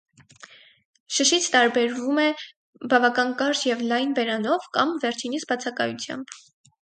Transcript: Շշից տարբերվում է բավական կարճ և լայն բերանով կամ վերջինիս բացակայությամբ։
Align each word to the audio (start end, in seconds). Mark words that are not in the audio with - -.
Շշից 1.17 1.49
տարբերվում 1.55 2.21
է 2.23 2.25
բավական 2.93 3.35
կարճ 3.43 3.63
և 3.67 3.85
լայն 3.91 4.15
բերանով 4.21 4.67
կամ 4.79 4.95
վերջինիս 5.03 5.45
բացակայությամբ։ 5.53 6.35